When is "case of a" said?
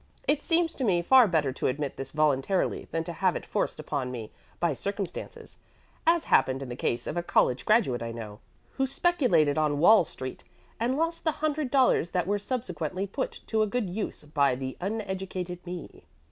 6.75-7.21